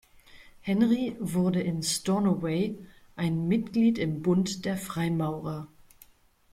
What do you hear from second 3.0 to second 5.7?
ein Mitglied im Bund der Freimaurer.